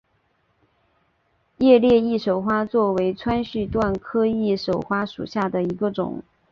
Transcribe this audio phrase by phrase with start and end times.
[1.57, 2.63] 裂叶翼首花
[2.95, 6.23] 为川续断科翼首花属下的一个种。